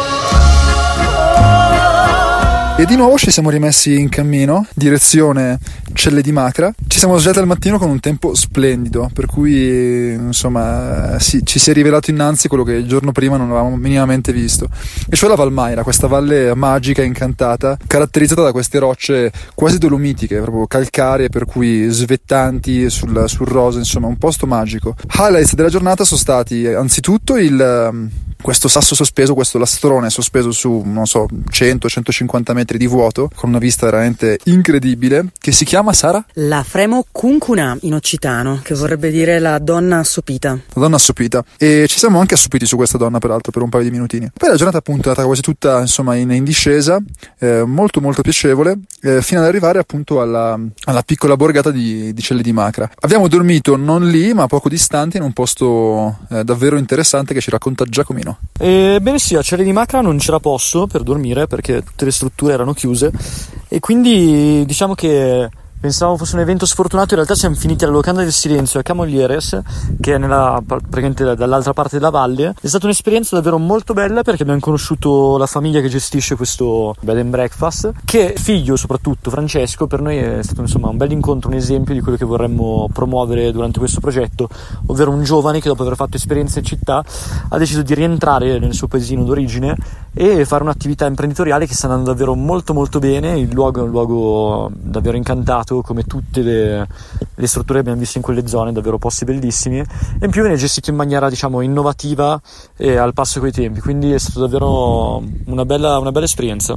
E 2.79 2.85
di 2.85 2.95
nuovo 2.95 3.18
ci 3.18 3.31
siamo 3.31 3.50
rimessi 3.50 4.00
in 4.00 4.07
cammino, 4.07 4.68
direzione 4.75 5.57
Celle 5.94 6.21
di 6.21 6.31
Macra. 6.31 6.71
Ci 6.85 7.00
siamo 7.00 7.18
svegliati 7.18 7.39
al 7.39 7.47
mattino 7.47 7.79
con 7.79 7.89
un 7.89 8.00
tempo 8.00 8.35
splendido, 8.35 9.09
per 9.12 9.25
cui 9.25 10.13
insomma 10.13 11.18
sì, 11.18 11.44
ci 11.44 11.57
si 11.57 11.71
è 11.71 11.74
rivelato 11.74 12.12
innanzi 12.12 12.47
quello 12.47 12.63
che 12.63 12.74
il 12.74 12.88
giorno 12.88 13.12
prima 13.12 13.35
non 13.35 13.50
avevamo 13.50 13.77
minimamente 13.77 14.31
visto. 14.31 14.69
E 15.09 15.15
cioè 15.15 15.27
la 15.27 15.33
Valmaira, 15.33 15.81
questa 15.81 16.06
valle 16.06 16.53
magica 16.53 17.01
e 17.01 17.06
incantata, 17.06 17.79
caratterizzata 17.88 18.44
da 18.44 18.51
queste 18.51 18.77
rocce 18.77 19.31
quasi 19.56 19.79
dolomitiche, 19.79 20.39
proprio 20.39 20.68
calcaree, 20.68 21.29
per 21.29 21.45
cui 21.45 21.88
svettanti 21.89 22.91
sul, 22.91 23.24
sul 23.25 23.47
rosa, 23.47 23.79
insomma 23.79 24.06
un 24.06 24.18
posto 24.18 24.45
magico. 24.45 24.94
Highlights 25.18 25.56
della 25.56 25.69
giornata 25.69 26.03
sono 26.03 26.19
stati 26.19 26.68
anzitutto 26.68 27.38
il 27.38 28.25
questo 28.41 28.68
sasso 28.68 28.95
sospeso, 28.95 29.33
questo 29.33 29.57
lastrone 29.57 30.09
sospeso 30.09 30.51
su, 30.51 30.83
non 30.85 31.06
so, 31.06 31.27
100-150 31.51 32.53
metri 32.67 32.77
di 32.77 32.87
vuoto, 32.87 33.29
con 33.33 33.47
una 33.49 33.59
vista 33.59 33.85
veramente 33.85 34.39
incredibile, 34.43 35.27
che 35.39 35.53
si 35.53 35.63
chiama 35.63 35.93
Sara? 35.93 36.23
La 36.33 36.63
Fremo 36.63 37.05
Cuncuna 37.09 37.77
in 37.81 37.93
occitano, 37.93 38.59
che 38.61 38.75
vorrebbe 38.75 39.09
dire 39.09 39.39
la 39.39 39.57
donna 39.59 39.99
assopita. 39.99 40.49
La 40.49 40.81
donna 40.81 40.97
assopita. 40.97 41.41
E 41.57 41.85
ci 41.87 41.97
siamo 41.97 42.19
anche 42.19 42.33
assopiti 42.33 42.65
su 42.65 42.75
questa 42.75 42.97
donna, 42.97 43.19
peraltro, 43.19 43.53
per 43.53 43.61
un 43.61 43.69
paio 43.69 43.83
di 43.83 43.91
minutini. 43.91 44.29
Poi 44.37 44.49
la 44.49 44.55
giornata 44.55 44.79
appunto 44.79 45.03
è 45.03 45.07
andata 45.07 45.25
quasi 45.25 45.41
tutta, 45.41 45.79
insomma, 45.79 46.15
in, 46.15 46.29
in 46.31 46.43
discesa, 46.43 46.99
eh, 47.39 47.63
molto 47.63 48.01
molto 48.01 48.21
piacevole, 48.21 48.77
eh, 49.01 49.21
fino 49.21 49.39
ad 49.39 49.45
arrivare 49.45 49.79
appunto 49.79 50.19
alla, 50.19 50.59
alla 50.83 51.01
piccola 51.03 51.37
borgata 51.37 51.71
di, 51.71 52.13
di 52.13 52.21
Celle 52.21 52.41
di 52.41 52.51
Macra. 52.51 52.89
Abbiamo 52.99 53.29
dormito 53.29 53.77
non 53.77 54.09
lì, 54.09 54.33
ma 54.33 54.47
poco 54.47 54.67
distante, 54.67 55.15
in 55.15 55.23
un 55.23 55.31
posto 55.31 56.17
eh, 56.29 56.43
davvero 56.43 56.77
interessante 56.77 57.33
che 57.33 57.39
ci 57.39 57.49
racconta 57.49 57.85
Giacomino. 57.85 58.39
Ebbene 58.59 59.19
sì, 59.19 59.35
a 59.35 59.41
Celle 59.41 59.63
di 59.63 59.71
Macra 59.71 60.01
non 60.01 60.17
c'era 60.17 60.39
posto 60.39 60.87
per 60.87 61.03
dormire 61.03 61.47
perché 61.47 61.81
tutte 61.81 62.03
le 62.03 62.11
strutture 62.11 62.56
erano 62.57 62.74
chiuse. 62.74 63.12
E 63.68 63.80
quindi 63.80 64.63
diciamo 64.65 64.94
che 64.94 65.50
Pensavo 65.79 66.18
fosse 66.18 66.33
un 66.33 66.41
evento 66.41 66.65
sfortunato, 66.65 67.09
in 67.09 67.18
realtà 67.18 67.35
siamo 67.35 67.53
finiti 67.53 67.83
alla 67.83 67.94
locanda 67.94 68.24
del 68.24 68.31
silenzio 68.31 68.79
a 68.79 68.83
Camolieres, 68.83 69.62
che 70.01 70.15
è 70.15 70.18
nella, 70.18 70.59
praticamente 70.65 71.35
dall'altra 71.35 71.74
parte 71.74 71.97
della 71.97 72.09
valle. 72.09 72.56
È 72.59 72.65
stata 72.65 72.88
un'esperienza 72.88 73.35
davvero 73.35 73.59
molto 73.59 73.94
bella 73.94 74.24
perché 74.24 74.41
abbiamo 74.41 74.59
conosciuto 74.59 75.38
la 75.38 75.45
famiglia 75.45 75.79
che 75.79 75.88
gestisce 75.88 76.35
questo 76.35 76.95
bed 77.00 77.19
and 77.19 77.29
breakfast, 77.29 77.91
che 78.05 78.34
figlio 78.38 78.75
soprattutto, 78.75 79.29
Francesco, 79.29 79.86
per 79.86 80.01
noi 80.01 80.17
è 80.17 80.41
stato 80.41 80.62
insomma 80.62 80.89
un 80.89 80.98
bel 80.98 81.12
incontro, 81.12 81.51
un 81.51 81.55
esempio 81.55 81.93
di 81.93 82.01
quello 82.01 82.17
che 82.17 82.25
vorremmo 82.25 82.89
promuovere 82.91 83.51
durante 83.51 83.77
questo 83.77 84.00
progetto, 84.00 84.50
ovvero 84.88 85.12
un 85.12 85.22
giovane 85.24 85.62
che 85.62 85.67
dopo 85.67 85.84
aver 85.84 85.96
fatto 85.96 86.17
esperienza 86.17 86.57
in 86.57 86.65
città 86.65 87.05
ha 87.50 87.57
deciso 87.60 87.84
di 87.84 87.93
rientrare 87.93 88.57
nel 88.57 88.74
suo 88.74 88.88
paesino 88.88 89.24
d'origine 89.24 89.75
e 90.12 90.43
fare 90.46 90.63
un'attività 90.63 91.05
imprenditoriale 91.05 91.67
che 91.67 91.75
sta 91.75 91.86
andando 91.86 92.10
davvero 92.10 92.34
molto 92.34 92.74
molto 92.74 92.98
bene, 92.98 93.38
il 93.38 93.53
luogo 93.53 93.81
è 93.81 93.84
un 93.84 93.91
luogo 93.91 94.72
davvero 94.74 95.15
incantato 95.15 95.66
come 95.81 96.03
tutte 96.03 96.41
le, 96.41 96.88
le, 97.36 97.47
strutture 97.47 97.75
che 97.75 97.79
abbiamo 97.79 98.00
visto 98.00 98.17
in 98.17 98.24
quelle 98.24 98.47
zone, 98.47 98.71
davvero 98.71 98.97
posti 98.97 99.25
bellissimi, 99.25 99.79
e 99.79 99.86
in 100.21 100.31
più 100.31 100.41
viene 100.41 100.57
gestito 100.57 100.89
in 100.89 100.95
maniera 100.95 101.29
diciamo 101.29 101.62
innovativa 101.62 102.39
e 102.75 102.95
al 102.95 103.13
passo 103.13 103.39
coi 103.39 103.51
tempi, 103.51 103.79
quindi 103.79 104.12
è 104.12 104.17
stata 104.17 104.39
davvero 104.39 105.21
una 105.45 105.65
bella, 105.65 105.97
una 106.00 106.12
bella 106.12 106.25
esperienza. 106.25 106.75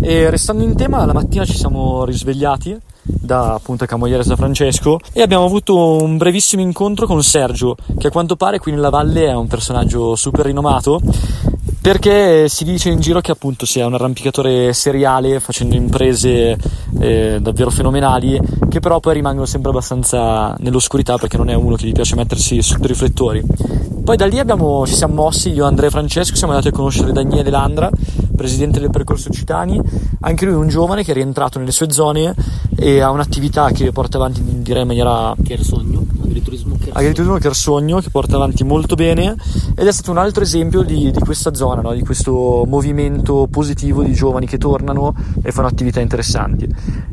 E 0.00 0.30
restando 0.30 0.64
in 0.64 0.74
tema, 0.74 1.04
la 1.04 1.12
mattina 1.12 1.44
ci 1.44 1.54
siamo 1.56 2.04
risvegliati 2.06 2.80
da 3.02 3.54
appunto 3.54 3.84
Camoglia 3.86 4.22
da 4.22 4.36
Francesco 4.36 4.98
e 5.12 5.22
abbiamo 5.22 5.44
avuto 5.44 6.02
un 6.02 6.16
brevissimo 6.16 6.62
incontro 6.62 7.06
con 7.06 7.22
Sergio 7.22 7.76
che 7.98 8.08
a 8.08 8.10
quanto 8.10 8.36
pare 8.36 8.58
qui 8.58 8.72
nella 8.72 8.90
valle 8.90 9.26
è 9.26 9.34
un 9.34 9.46
personaggio 9.46 10.14
super 10.16 10.44
rinomato 10.46 11.00
perché 11.88 12.50
si 12.50 12.64
dice 12.64 12.90
in 12.90 13.00
giro 13.00 13.22
che 13.22 13.30
appunto 13.30 13.64
sia 13.64 13.86
un 13.86 13.94
arrampicatore 13.94 14.74
seriale 14.74 15.40
facendo 15.40 15.74
imprese 15.74 16.54
eh, 17.00 17.38
davvero 17.40 17.70
fenomenali 17.70 18.38
che 18.68 18.78
però 18.78 19.00
poi 19.00 19.14
rimangono 19.14 19.46
sempre 19.46 19.70
abbastanza 19.70 20.54
nell'oscurità 20.58 21.16
perché 21.16 21.38
non 21.38 21.48
è 21.48 21.54
uno 21.54 21.76
che 21.76 21.86
gli 21.86 21.92
piace 21.92 22.14
mettersi 22.14 22.60
sotto 22.60 22.84
i 22.84 22.88
riflettori. 22.88 23.42
Poi 24.04 24.16
da 24.18 24.26
lì 24.26 24.38
abbiamo, 24.38 24.86
ci 24.86 24.92
siamo 24.92 25.14
mossi 25.14 25.48
io, 25.50 25.64
Andrea 25.64 25.88
e 25.88 25.90
Francesco 25.90 26.36
siamo 26.36 26.52
andati 26.52 26.68
a 26.68 26.76
conoscere 26.76 27.10
Daniele 27.10 27.48
Landra 27.48 27.90
presidente 28.38 28.80
del 28.80 28.90
percorso 28.90 29.30
Citani. 29.30 29.80
Anche 30.20 30.44
lui 30.44 30.54
è 30.54 30.56
un 30.56 30.68
giovane 30.68 31.02
che 31.04 31.10
è 31.10 31.14
rientrato 31.14 31.58
nelle 31.58 31.72
sue 31.72 31.90
zone 31.90 32.34
e 32.80 33.00
ha 33.00 33.10
un'attività 33.10 33.70
che 33.72 33.90
porta 33.90 34.18
avanti 34.18 34.40
direi 34.44 34.82
in 34.82 34.86
maniera 34.86 35.34
Chersogno, 35.42 36.06
agriturismo 36.22 36.76
Chersogno. 36.76 36.94
agriturismo 36.94 37.38
Chersogno 37.38 38.00
che 38.00 38.10
porta 38.10 38.36
avanti 38.36 38.62
molto 38.62 38.94
bene 38.94 39.34
ed 39.76 39.84
è 39.86 39.90
stato 39.90 40.12
un 40.12 40.18
altro 40.18 40.44
esempio 40.44 40.82
di, 40.82 41.10
di 41.10 41.18
questa 41.18 41.52
zona, 41.54 41.80
no? 41.80 41.92
di 41.92 42.02
questo 42.02 42.64
movimento 42.68 43.48
positivo 43.50 44.04
di 44.04 44.12
giovani 44.12 44.46
che 44.46 44.58
tornano 44.58 45.12
e 45.42 45.50
fanno 45.50 45.66
attività 45.66 45.98
interessanti. 46.00 46.68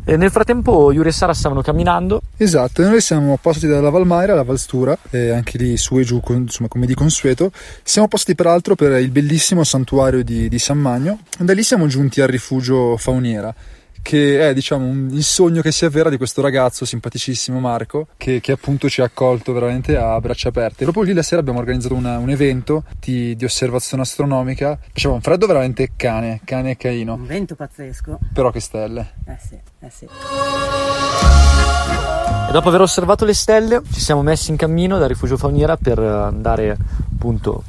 E 0.05 0.17
nel 0.17 0.29
frattempo 0.29 0.91
Yuri 0.91 1.09
e 1.09 1.11
Sara 1.11 1.33
stavano 1.33 1.61
camminando. 1.61 2.21
Esatto, 2.37 2.83
noi 2.83 3.01
siamo 3.01 3.39
passati 3.41 3.65
dalla 3.65 3.89
Valmaira 3.89 4.33
alla 4.33 4.43
Valstura, 4.43 4.95
e 5.09 5.31
anche 5.31 5.57
lì 5.57 5.77
su 5.77 5.97
e 5.97 6.03
giù, 6.03 6.19
con- 6.19 6.41
insomma, 6.41 6.69
come 6.69 6.85
di 6.85 6.93
consueto. 6.93 7.51
Siamo 7.81 8.07
passati 8.07 8.35
peraltro 8.35 8.75
per 8.75 8.99
il 9.01 9.09
bellissimo 9.09 9.63
santuario 9.63 10.23
di, 10.23 10.47
di 10.47 10.59
San 10.59 10.77
Magno, 10.77 11.19
e 11.39 11.43
da 11.43 11.53
lì 11.53 11.63
siamo 11.63 11.87
giunti 11.87 12.21
al 12.21 12.27
rifugio 12.27 12.97
Fauniera 12.97 13.53
che 14.05 14.49
è 14.49 14.53
diciamo 14.53 14.85
un- 14.85 15.09
il 15.11 15.23
sogno 15.23 15.63
che 15.63 15.71
si 15.71 15.83
avvera 15.83 16.11
di 16.11 16.17
questo 16.17 16.39
ragazzo 16.43 16.85
simpaticissimo 16.85 17.59
Marco 17.59 18.05
che, 18.17 18.39
che 18.39 18.51
appunto 18.51 18.87
ci 18.87 19.01
ha 19.01 19.05
accolto 19.05 19.51
veramente 19.51 19.97
a 19.97 20.19
braccia 20.21 20.49
aperte 20.49 20.83
proprio 20.83 21.03
lì 21.05 21.13
la 21.13 21.23
sera 21.23 21.41
abbiamo 21.41 21.57
organizzato 21.57 21.95
una- 21.95 22.19
un 22.19 22.29
evento 22.29 22.83
di, 22.99 23.35
di 23.35 23.43
osservazione 23.45 24.03
astronomica 24.03 24.77
faceva 24.93 25.15
un 25.15 25.21
freddo 25.21 25.47
veramente 25.47 25.93
cane 25.95 26.41
cane 26.45 26.71
e 26.71 26.77
caino 26.77 27.15
Un 27.15 27.25
vento 27.25 27.55
pazzesco. 27.55 28.19
però 28.31 28.51
che 28.51 28.59
stelle 28.59 29.13
Eh 29.25 29.37
sì, 29.43 29.55
eh 29.79 29.89
sì. 29.89 30.07
E 32.47 32.51
dopo 32.51 32.69
aver 32.69 32.81
osservato 32.81 33.25
le 33.25 33.33
stelle, 33.33 33.81
ci 33.91 33.99
siamo 33.99 34.21
messi 34.21 34.51
in 34.51 34.55
cammino 34.55 34.97
dal 34.99 35.07
rifugio 35.09 35.35
fauniera 35.35 35.77
per 35.77 35.97
andare 35.99 36.77
appunto 37.15 37.63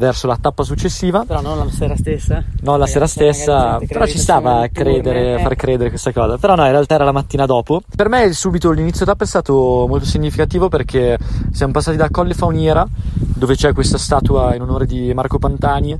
verso 0.00 0.26
la 0.26 0.36
tappa 0.40 0.64
successiva. 0.64 1.24
Però 1.24 1.40
non 1.40 1.58
la 1.58 1.70
sera 1.70 1.94
stessa. 1.94 2.42
No, 2.62 2.76
la 2.76 2.86
Eh, 2.86 2.88
sera 2.88 3.06
stessa, 3.06 3.78
però 3.86 4.06
ci 4.06 4.18
stava 4.18 4.62
a 4.62 4.68
credere, 4.68 5.34
eh. 5.34 5.42
far 5.42 5.54
credere 5.54 5.90
questa 5.90 6.12
cosa. 6.12 6.38
Però 6.38 6.56
no, 6.56 6.64
in 6.64 6.72
realtà 6.72 6.94
era 6.96 7.04
la 7.04 7.12
mattina 7.12 7.46
dopo. 7.46 7.80
Per 7.94 8.08
me 8.08 8.32
subito 8.32 8.72
l'inizio 8.72 9.06
tappa 9.06 9.22
è 9.22 9.26
stato 9.26 9.86
molto 9.88 10.06
significativo 10.06 10.68
perché 10.68 11.16
siamo 11.52 11.72
passati 11.72 11.96
da 11.96 12.08
Colle 12.10 12.34
Fauniera, 12.34 12.84
dove 13.14 13.54
c'è 13.54 13.72
questa 13.72 13.98
statua 13.98 14.54
in 14.54 14.62
onore 14.62 14.86
di 14.86 15.12
Marco 15.14 15.38
Pantani, 15.38 15.96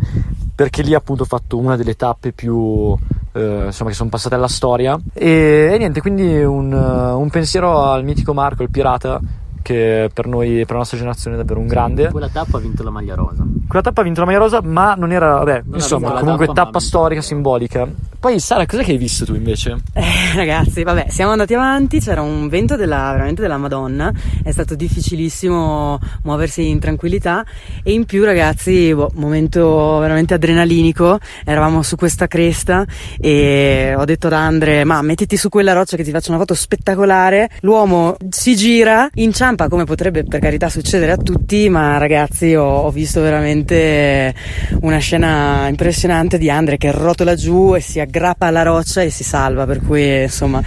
perché 0.54 0.82
lì 0.82 0.94
appunto 0.94 1.22
ho 1.22 1.26
fatto 1.26 1.56
una 1.56 1.76
delle 1.76 1.94
tappe 1.94 2.32
più 2.32 2.96
eh, 3.32 3.62
insomma 3.66 3.90
che 3.90 3.96
sono 3.96 4.08
passate 4.08 4.34
alla 4.34 4.48
storia. 4.48 4.98
E, 5.12 5.70
e 5.72 5.78
niente, 5.78 6.00
quindi 6.00 6.42
un, 6.42 6.72
un 6.72 7.30
pensiero 7.30 7.82
al 7.82 8.02
mitico 8.04 8.32
Marco, 8.34 8.62
il 8.62 8.70
pirata, 8.70 9.20
che 9.62 10.10
per 10.12 10.26
noi, 10.26 10.60
per 10.60 10.70
la 10.70 10.78
nostra 10.78 10.96
generazione 10.96 11.36
è 11.36 11.38
davvero 11.38 11.60
un 11.60 11.66
grande. 11.66 12.08
Quella 12.10 12.28
tappa 12.28 12.58
ha 12.58 12.60
vinto 12.60 12.82
la 12.82 12.90
maglia 12.90 13.14
rosa. 13.14 13.44
Quella 13.66 13.82
tappa 13.82 14.00
ha 14.00 14.04
vinto 14.04 14.20
la 14.20 14.26
maglia 14.26 14.38
rosa, 14.38 14.60
ma 14.62 14.94
non 14.94 15.12
era, 15.12 15.34
vabbè, 15.34 15.62
Non 15.64 15.74
insomma, 15.74 16.12
comunque 16.12 16.46
tappa, 16.46 16.64
tappa 16.64 16.80
storica, 16.80 17.20
simbolica. 17.20 17.88
Poi, 18.20 18.38
Sara, 18.38 18.66
cos'è 18.66 18.84
che 18.84 18.92
hai 18.92 18.98
visto 18.98 19.24
tu 19.24 19.34
invece? 19.34 19.78
Eh, 19.94 20.34
ragazzi, 20.34 20.82
vabbè, 20.82 21.06
siamo 21.08 21.30
andati 21.30 21.54
avanti, 21.54 22.00
c'era 22.00 22.20
un 22.20 22.48
vento 22.48 22.76
della, 22.76 23.12
veramente 23.12 23.40
della 23.40 23.56
Madonna, 23.56 24.12
è 24.42 24.50
stato 24.50 24.74
difficilissimo 24.74 25.98
muoversi 26.24 26.68
in 26.68 26.78
tranquillità 26.80 27.44
e 27.82 27.92
in 27.92 28.04
più 28.04 28.24
ragazzi, 28.24 28.92
boh, 28.94 29.10
momento 29.14 29.98
veramente 29.98 30.34
adrenalinico, 30.34 31.18
eravamo 31.44 31.82
su 31.82 31.96
questa 31.96 32.26
cresta 32.26 32.84
e 33.18 33.94
ho 33.96 34.04
detto 34.04 34.26
ad 34.26 34.34
Andre, 34.34 34.84
ma 34.84 35.00
mettiti 35.00 35.38
su 35.38 35.48
quella 35.48 35.72
roccia 35.72 35.96
che 35.96 36.04
ti 36.04 36.10
faccio 36.10 36.30
una 36.30 36.40
foto 36.40 36.54
spettacolare, 36.54 37.48
l'uomo 37.60 38.16
si 38.28 38.54
gira, 38.54 39.08
inciampa 39.14 39.49
come 39.68 39.84
potrebbe 39.84 40.24
per 40.24 40.40
carità 40.40 40.68
succedere 40.68 41.12
a 41.12 41.16
tutti, 41.16 41.68
ma 41.68 41.98
ragazzi 41.98 42.54
ho, 42.54 42.64
ho 42.64 42.90
visto 42.90 43.20
veramente 43.20 44.34
una 44.82 44.98
scena 44.98 45.66
impressionante 45.68 46.38
di 46.38 46.48
Andre 46.50 46.76
che 46.76 46.90
rotola 46.92 47.34
giù 47.34 47.74
e 47.74 47.80
si 47.80 48.00
aggrappa 48.00 48.46
alla 48.46 48.62
roccia 48.62 49.02
e 49.02 49.10
si 49.10 49.24
salva, 49.24 49.66
per 49.66 49.80
cui 49.80 50.22
insomma 50.22 50.62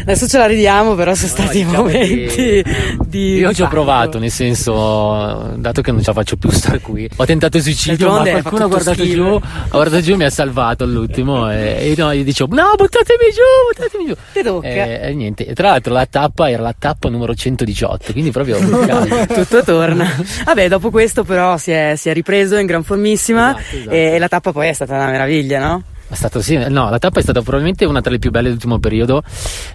adesso 0.00 0.28
ce 0.28 0.38
la 0.38 0.46
ridiamo, 0.46 0.94
però 0.94 1.14
sono 1.14 1.28
stati 1.28 1.64
diciamo 1.64 1.82
momenti 1.82 2.26
che, 2.26 2.64
di... 3.06 3.36
Io 3.36 3.52
ci 3.52 3.62
ho 3.62 3.68
provato, 3.68 4.18
nel 4.18 4.30
senso, 4.30 5.54
dato 5.56 5.80
che 5.80 5.90
non 5.90 6.00
ce 6.00 6.06
la 6.08 6.12
faccio 6.12 6.36
più 6.36 6.50
stare 6.50 6.80
qui, 6.80 7.08
ho 7.14 7.24
tentato 7.24 7.56
il 7.56 7.62
suicidio, 7.62 8.10
ma 8.10 8.22
qualcuno 8.22 8.64
ha 8.64 8.68
guardato 8.68 9.02
schifo. 9.02 9.14
giù, 9.14 9.40
ha 9.42 9.68
guardato 9.70 10.02
giù 10.02 10.12
e 10.12 10.16
mi 10.16 10.24
ha 10.24 10.30
salvato 10.30 10.84
all'ultimo 10.84 11.50
e, 11.50 11.76
e 11.80 11.94
no, 11.96 12.12
io 12.12 12.24
dicevo, 12.24 12.54
no, 12.54 12.72
buttatemi 12.76 13.30
giù, 13.32 13.72
buttatemi 13.72 14.06
giù. 14.06 14.14
Ti 14.32 14.42
tocca. 14.42 14.68
E, 14.68 15.00
e 15.02 15.14
niente, 15.14 15.46
e 15.46 15.54
tra 15.54 15.70
l'altro 15.70 15.92
la 15.92 16.06
tappa 16.06 16.50
era 16.50 16.62
la 16.62 16.74
tappa 16.78 17.08
numero 17.08 17.34
118, 17.34 18.12
quindi 18.12 18.25
proprio 18.30 18.58
un 18.58 18.84
caso. 18.86 19.26
tutto 19.26 19.62
torna. 19.64 20.08
Vabbè, 20.44 20.68
dopo 20.68 20.90
questo 20.90 21.24
però 21.24 21.56
si 21.56 21.70
è, 21.70 21.94
si 21.96 22.08
è 22.08 22.12
ripreso 22.12 22.56
in 22.56 22.66
gran 22.66 22.82
formissima 22.82 23.50
Esatto, 23.58 23.76
esatto. 23.76 23.90
e 23.94 24.18
la 24.18 24.28
tappa 24.28 24.52
poi 24.52 24.68
è 24.68 24.72
stata 24.72 24.94
una 24.94 25.06
meraviglia, 25.10 25.58
no? 25.60 25.82
È 26.08 26.14
stato 26.14 26.40
sì, 26.40 26.56
no, 26.56 26.88
la 26.88 26.98
tappa 26.98 27.18
è 27.18 27.22
stata 27.22 27.40
probabilmente 27.42 27.84
una 27.84 28.00
tra 28.00 28.12
le 28.12 28.18
più 28.20 28.30
belle 28.30 28.44
dell'ultimo 28.44 28.78
periodo, 28.78 29.22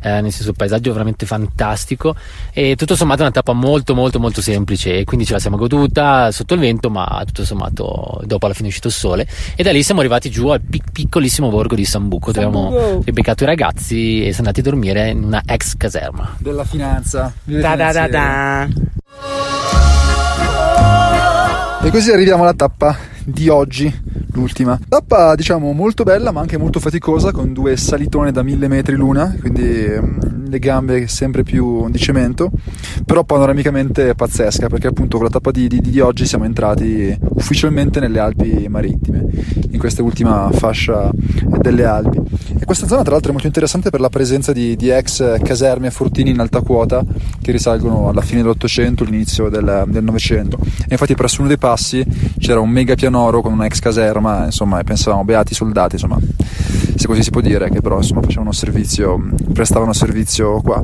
eh, 0.02 0.22
nel 0.22 0.32
senso 0.32 0.52
il 0.52 0.56
paesaggio 0.56 0.90
è 0.90 0.92
veramente 0.94 1.26
fantastico 1.26 2.16
e 2.54 2.76
tutto 2.78 2.96
sommato 2.96 3.20
è 3.20 3.24
una 3.24 3.32
tappa 3.32 3.52
molto 3.52 3.94
molto 3.94 4.18
molto 4.20 4.42
semplice 4.42 5.00
e 5.00 5.04
quindi 5.04 5.26
ce 5.26 5.34
la 5.34 5.40
siamo 5.40 5.58
goduta 5.58 6.32
sotto 6.32 6.54
il 6.54 6.62
vento 6.62 6.90
ma 6.90 7.22
tutto 7.26 7.44
sommato 7.44 8.22
dopo 8.24 8.46
alla 8.46 8.54
fine 8.54 8.68
è 8.68 8.70
uscito 8.70 8.88
il 8.88 8.94
sole 8.94 9.28
e 9.56 9.64
da 9.64 9.72
lì 9.74 9.84
siamo 9.84 10.00
arrivati 10.00 10.30
giù 10.30 10.48
al 10.48 10.62
pic- 10.62 10.92
piccolissimo 10.92 11.50
borgo 11.50 11.76
di 11.76 11.84
Sambuco 11.86 12.32
dove 12.32 12.46
abbiamo 12.46 13.02
ribeccato 13.04 13.44
i 13.44 13.48
ragazzi 13.48 14.20
e 14.22 14.32
siamo 14.32 14.48
andati 14.50 14.62
a 14.62 14.64
dormire 14.64 15.10
in 15.10 15.24
una 15.24 15.42
ex 15.46 15.76
caserma. 15.76 16.36
della 16.38 16.64
finanza 16.64 17.34
Da 17.44 17.76
da 17.76 17.92
da 17.92 18.08
da. 18.08 18.68
E 21.84 21.90
così 21.90 22.12
arriviamo 22.12 22.44
alla 22.44 22.54
tappa 22.54 22.96
di 23.24 23.50
oggi, 23.50 23.94
l'ultima. 24.34 24.80
Tappa 24.88 25.36
diciamo 25.36 25.72
molto 25.74 26.04
bella 26.04 26.32
ma 26.32 26.42
anche 26.42 26.58
molto 26.58 26.80
faticosa 26.80 27.32
con 27.32 27.54
due 27.54 27.78
salitone 27.78 28.32
da 28.32 28.44
mille 28.44 28.68
metri 28.68 28.96
l'una, 28.96 29.36
quindi 29.40 29.86
ehm, 29.86 30.50
le 30.50 30.60
gambe 30.60 31.08
sempre 31.08 31.44
più 31.44 31.90
di 31.90 31.98
cemento, 31.98 32.52
però 33.06 33.24
panoramicamente 33.24 34.16
pazzesca 34.16 34.68
perché 34.68 34.88
appunto 34.88 35.18
con 35.18 35.26
la 35.26 35.32
tappa 35.32 35.52
di, 35.52 35.68
di- 35.68 35.82
di 35.82 36.00
oggi 36.00 36.26
siamo 36.26 36.46
entrati 36.46 37.18
ufficialmente 37.36 38.00
nelle 38.00 38.20
Alpi 38.20 38.68
marittime, 38.68 39.26
in 39.72 39.80
questa 39.80 40.04
ultima 40.04 40.50
fascia 40.52 41.10
delle 41.14 41.86
Alpi. 41.86 42.20
E 42.60 42.66
questa 42.66 42.88
zona 42.88 43.02
tra 43.02 43.12
l'altro 43.12 43.30
è 43.30 43.34
molto 43.34 43.48
interessante 43.48 43.90
per 43.90 44.00
la 44.00 44.10
presenza 44.10 44.52
di, 44.52 44.76
di 44.76 44.90
ex 44.90 45.42
caserme 45.42 45.88
e 45.88 45.92
fortini 45.92 46.30
in 46.30 46.40
alta 46.40 46.62
quota 46.62 47.04
che 47.42 47.52
risalgono 47.52 48.10
alla 48.10 48.22
fine 48.22 48.42
dell'Ottocento, 48.42 49.04
all'inizio 49.04 49.50
del 49.50 49.86
del 49.88 50.04
Novecento. 50.04 50.58
E 50.62 50.88
infatti 50.92 51.16
presso 51.16 51.40
uno 51.40 51.48
dei 51.48 51.58
passi 51.58 52.06
c'era 52.38 52.60
un 52.60 52.70
mega 52.70 52.96
pianoro 53.12 53.42
con 53.42 53.52
una 53.52 53.66
ex 53.66 53.80
caserma, 53.80 54.46
insomma, 54.46 54.80
e 54.80 54.84
pensavamo 54.84 55.26
beati 55.26 55.54
soldati, 55.54 55.96
insomma, 55.96 56.18
se 56.96 57.06
così 57.08 57.22
si 57.22 57.30
può 57.30 57.42
dire, 57.42 57.70
che 57.70 57.82
però 57.82 57.98
insomma 57.98 58.22
facevano 58.22 58.54
servizio, 58.54 59.22
prestavano 59.52 59.92
servizio 59.92 60.62
qua. 60.62 60.82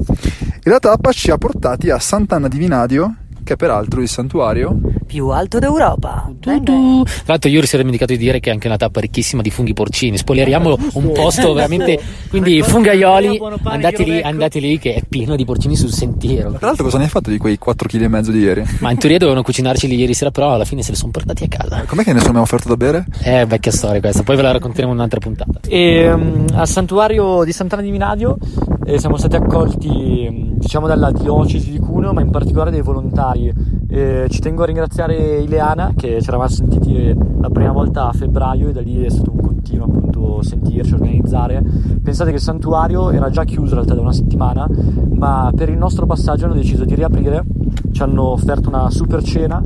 E 0.61 0.69
la 0.69 0.79
tappa 0.79 1.13
ci 1.13 1.31
ha 1.31 1.37
portati 1.37 1.89
a 1.89 1.97
Sant'Anna 1.97 2.49
di 2.49 2.57
Vinadio, 2.57 3.15
che 3.45 3.53
è 3.53 3.55
peraltro 3.55 4.01
il 4.01 4.09
santuario 4.09 4.77
Più 5.07 5.29
alto 5.29 5.57
d'Europa. 5.57 6.29
Tu, 6.39 6.61
tu. 6.63 7.03
Tra 7.03 7.23
l'altro 7.27 7.49
ieri 7.49 7.65
si 7.65 7.75
era 7.75 7.83
dimenticato 7.83 8.11
di 8.11 8.19
dire 8.19 8.41
che 8.41 8.49
è 8.49 8.53
anche 8.53 8.67
una 8.67 8.75
tappa 8.75 8.99
ricchissima 8.99 9.41
di 9.41 9.49
funghi 9.49 9.73
porcini. 9.73 10.17
Spoileriamo 10.17 10.77
un 10.93 11.11
posto 11.13 11.53
veramente. 11.53 11.97
Quindi 12.29 12.61
fungaioli, 12.61 13.41
andate 13.63 14.03
lì, 14.03 14.21
andate 14.21 14.59
lì 14.59 14.77
che 14.77 14.95
è 14.95 15.01
pieno 15.07 15.37
di 15.37 15.45
porcini 15.45 15.77
sul 15.77 15.91
sentiero. 15.91 16.51
Tra 16.51 16.67
l'altro 16.67 16.83
cosa 16.83 16.97
ne 16.97 17.05
hai 17.05 17.09
fatto 17.09 17.29
di 17.29 17.37
quei 17.37 17.57
4 17.57 17.87
kg 17.87 18.01
e 18.01 18.07
mezzo 18.09 18.31
di 18.31 18.39
ieri? 18.39 18.65
Ma 18.79 18.91
in 18.91 18.97
teoria 18.97 19.17
dovevano 19.17 19.43
cucinarceli 19.43 19.95
ieri 19.95 20.13
sera, 20.13 20.29
però 20.29 20.51
alla 20.51 20.65
fine 20.65 20.81
se 20.81 20.91
li 20.91 20.97
sono 20.97 21.11
portati 21.11 21.45
a 21.45 21.47
casa. 21.47 21.83
Com'è 21.87 22.03
che 22.03 22.11
nessuno 22.11 22.33
mi 22.33 22.39
ha 22.39 22.41
offerto 22.41 22.67
da 22.67 22.75
bere? 22.75 23.05
È 23.17 23.45
vecchia 23.45 23.71
storia 23.71 24.01
questa, 24.01 24.23
poi 24.23 24.35
ve 24.35 24.41
la 24.41 24.51
racconteremo 24.51 24.91
in 24.91 24.97
un'altra 24.97 25.19
puntata. 25.19 25.59
E 25.67 26.13
mm, 26.13 26.47
al 26.53 26.67
santuario 26.67 27.45
di 27.45 27.53
Sant'Anna 27.53 27.81
di 27.81 27.91
Minadio 27.91 28.37
eh, 28.85 28.99
siamo 28.99 29.15
stati 29.15 29.37
accolti 29.37 30.27
mm, 30.29 30.57
diciamo 30.57 30.85
dalla 30.87 31.11
diocesi 31.11 31.71
di 31.71 31.79
Cuneo 31.79 32.11
ma 32.13 32.21
in 32.21 32.29
particolare 32.29 32.71
dai 32.71 32.81
volontari 32.81 33.53
Eh, 33.89 34.27
ci 34.29 34.41
tengo 34.41 34.63
a 34.63 34.65
ringraziare 34.65 34.96
Ileana 35.05 35.93
che 35.95 36.21
ci 36.21 36.27
eravamo 36.27 36.49
sentiti 36.49 37.15
la 37.39 37.49
prima 37.49 37.71
volta 37.71 38.07
a 38.07 38.13
febbraio 38.13 38.69
e 38.69 38.71
da 38.73 38.81
lì 38.81 39.03
è 39.03 39.09
stato 39.09 39.31
un 39.31 39.41
continuo 39.41 39.85
appunto 39.85 40.41
sentirci, 40.41 40.93
organizzare 40.93 41.61
pensate 42.03 42.29
che 42.29 42.37
il 42.37 42.41
santuario 42.41 43.11
era 43.11 43.29
già 43.29 43.43
chiuso 43.43 43.69
in 43.69 43.75
realtà 43.75 43.93
da 43.93 44.01
una 44.01 44.13
settimana 44.13 44.67
ma 45.11 45.51
per 45.55 45.69
il 45.69 45.77
nostro 45.77 46.05
passaggio 46.05 46.45
hanno 46.45 46.53
deciso 46.53 46.85
di 46.85 46.95
riaprire 46.95 47.43
ci 47.91 48.01
hanno 48.01 48.23
offerto 48.23 48.69
una 48.69 48.89
super 48.89 49.23
cena 49.23 49.63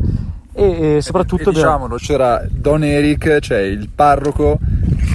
e, 0.54 0.96
e 0.98 1.02
soprattutto 1.02 1.50
E 1.50 1.54
diciamolo, 1.54 1.96
c'era 1.96 2.46
Don 2.50 2.84
Eric, 2.84 3.40
cioè 3.40 3.60
il 3.60 3.90
parroco 3.94 4.60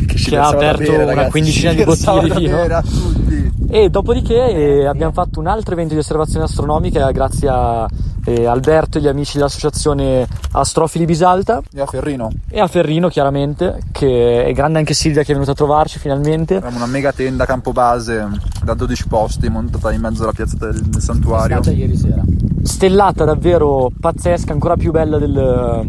che, 0.07 0.17
ci 0.17 0.31
Che 0.31 0.37
ha 0.37 0.49
aperto 0.49 0.91
bere, 0.91 1.03
una 1.03 1.05
ragazzi, 1.05 1.31
quindicina 1.31 1.71
ci 1.73 1.77
di 1.77 1.85
bottiglie 1.85 2.21
di 2.23 2.41
vino. 2.41 2.57
bere 2.57 2.75
a 2.75 2.83
tutti. 2.83 3.53
E 3.69 3.91
dopodiché 3.91 4.81
eh, 4.81 4.87
abbiamo 4.87 5.13
fatto 5.13 5.41
un 5.41 5.47
altro 5.47 5.75
evento 5.75 5.93
di 5.93 6.01
osservazione 6.01 6.45
astronomica 6.45 7.11
grazie 7.11 7.49
a 7.49 7.89
eh, 8.27 8.47
Alberto 8.47 8.99
e 8.99 9.01
gli 9.01 9.09
amici 9.09 9.37
dell'associazione 9.39 10.27
Astrofili 10.53 11.05
Bisalta 11.07 11.61
E 11.73 11.81
a 11.81 11.87
Ferrino, 11.87 12.31
e 12.51 12.61
a 12.61 12.67
Ferrino 12.67 13.09
chiaramente, 13.09 13.81
che 13.93 14.45
è 14.45 14.53
grande 14.53 14.79
anche 14.79 14.95
Silvia 14.95 15.23
che 15.23 15.31
è 15.31 15.33
venuta 15.35 15.53
a 15.53 15.55
trovarci 15.55 15.99
finalmente. 15.99 16.57
avevamo 16.57 16.77
una 16.77 16.87
mega 16.87 17.13
tenda 17.13 17.45
a 17.45 17.47
campo 17.47 17.73
base 17.73 18.27
da 18.63 18.75
12 18.75 19.07
posti 19.09 19.49
montata 19.49 19.93
in 19.93 20.01
mezzo 20.01 20.23
alla 20.25 20.33
piazza 20.33 20.57
del, 20.59 20.81
del 20.83 21.01
santuario. 21.01 21.61
ieri 21.73 21.97
sera. 21.97 22.23
Stellata 22.63 23.25
davvero 23.25 23.91
pazzesca, 23.99 24.53
ancora 24.53 24.77
più 24.77 24.91
bella 24.91 25.19
del- 25.19 25.83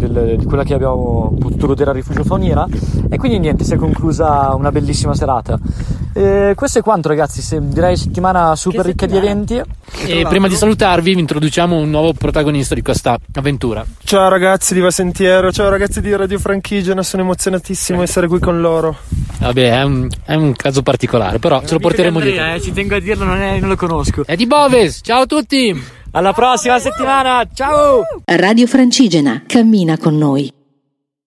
del- 0.00 0.36
di 0.38 0.44
quella 0.44 0.62
che 0.64 0.74
abbiamo 0.74 1.34
potuto 1.38 1.66
godere 1.66 1.90
al 1.90 1.96
rifugio 1.96 2.22
Fauniera. 2.24 2.66
E 3.08 3.18
quindi 3.18 3.38
niente, 3.40 3.64
si 3.64 3.74
è 3.74 3.76
conclusa 3.76 4.54
una 4.54 4.70
bellissima 4.70 5.14
serata. 5.14 5.58
E 6.12 6.52
questo 6.56 6.80
è 6.80 6.82
quanto, 6.82 7.08
ragazzi. 7.08 7.40
Se, 7.40 7.58
direi 7.60 7.96
settimana 7.96 8.56
super 8.56 8.82
Che 8.82 8.88
ricca 8.88 9.06
di 9.06 9.16
eventi. 9.16 9.62
E 10.06 10.26
prima 10.28 10.48
di 10.48 10.56
salutarvi, 10.56 11.14
vi 11.14 11.20
introduciamo 11.20 11.76
un 11.76 11.90
nuovo 11.90 12.12
protagonista 12.12 12.74
di 12.74 12.82
questa 12.82 13.18
avventura. 13.34 13.84
Ciao 14.04 14.28
ragazzi 14.28 14.74
di 14.74 14.80
Va 14.80 14.90
Sentiero, 14.90 15.52
ciao 15.52 15.68
ragazzi 15.68 16.00
di 16.00 16.14
Radio 16.14 16.38
Franchigiana, 16.38 17.02
sono 17.02 17.22
emozionatissimo 17.22 17.98
di 17.98 18.04
essere 18.04 18.26
qui 18.26 18.38
con 18.38 18.60
loro. 18.60 18.96
Vabbè, 19.38 19.78
è 19.78 19.82
un, 19.82 20.08
è 20.24 20.34
un 20.34 20.54
caso 20.54 20.82
particolare, 20.82 21.38
però 21.38 21.62
ce 21.64 21.74
lo 21.74 21.80
porteremo 21.80 22.20
dietro. 22.20 22.54
Eh, 22.54 22.60
ci 22.60 22.72
tengo 22.72 22.96
a 22.96 23.00
dirlo, 23.00 23.24
non, 23.24 23.40
è- 23.40 23.58
non 23.60 23.68
lo 23.68 23.76
conosco. 23.76 24.24
È 24.26 24.36
di 24.36 24.46
Boves, 24.46 25.00
ciao 25.02 25.22
a 25.22 25.26
tutti! 25.26 25.98
Alla 26.12 26.32
prossima 26.32 26.78
settimana, 26.78 27.46
ciao! 27.54 28.02
Radio 28.24 28.66
Francigena, 28.66 29.44
cammina 29.46 29.96
con 29.96 30.16
noi. 30.18 30.52